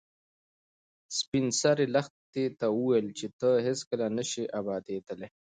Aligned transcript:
سپین 1.17 1.45
سرې 1.61 1.85
لښتې 1.95 2.45
ته 2.59 2.67
وویل 2.77 3.07
چې 3.17 3.25
ته 3.39 3.49
هیڅکله 3.67 4.07
نه 4.17 4.23
شې 4.29 4.43
ابادېدلی. 4.59 5.27